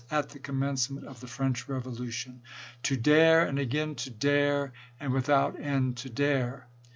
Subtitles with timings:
[0.09, 2.41] at the commencement of the French revolution,'
[2.81, 3.45] To slKcarS dare!
[3.45, 4.73] and again to dare!
[4.99, 6.65] and without end to dare